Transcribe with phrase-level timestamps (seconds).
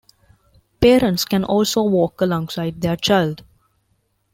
[0.79, 3.43] Parents can also walk alongside their child.